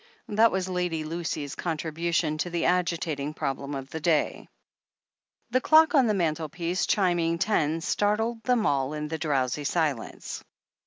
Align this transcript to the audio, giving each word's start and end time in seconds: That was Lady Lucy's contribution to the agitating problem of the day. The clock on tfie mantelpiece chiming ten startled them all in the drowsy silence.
That 0.29 0.51
was 0.51 0.67
Lady 0.67 1.03
Lucy's 1.03 1.53
contribution 1.53 2.39
to 2.39 2.49
the 2.49 2.65
agitating 2.65 3.35
problem 3.35 3.75
of 3.75 3.91
the 3.91 3.99
day. 3.99 4.47
The 5.51 5.61
clock 5.61 5.93
on 5.93 6.07
tfie 6.07 6.15
mantelpiece 6.15 6.87
chiming 6.87 7.37
ten 7.37 7.81
startled 7.81 8.41
them 8.41 8.65
all 8.65 8.93
in 8.93 9.09
the 9.09 9.19
drowsy 9.19 9.63
silence. 9.63 10.43